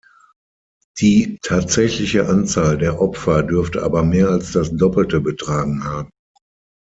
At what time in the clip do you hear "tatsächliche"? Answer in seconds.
1.43-2.25